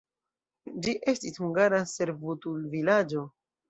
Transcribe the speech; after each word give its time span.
Ĝi 0.87 0.95
estis 1.13 1.39
hungara 1.43 1.85
servutulvilaĝo. 1.95 3.33